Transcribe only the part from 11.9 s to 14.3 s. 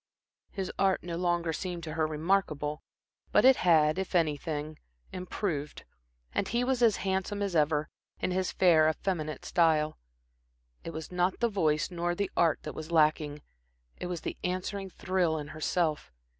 nor the art that was lacking. It was